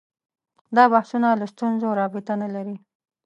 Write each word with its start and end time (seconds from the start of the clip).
دا 0.75 0.83
بحثونه 0.93 1.27
له 1.39 1.45
ستونزو 1.53 1.87
رابطه 2.01 2.33
نه 2.41 2.47
لري 2.55 2.75